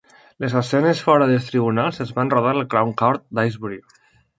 [0.45, 3.83] Les escenes fora dels tribunals es van rodar al Crown Court d'Aysbury.